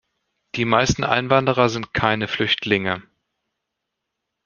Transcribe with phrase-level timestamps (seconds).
[0.55, 3.03] Die meisten Einwanderer sind keine Flüchtlinge.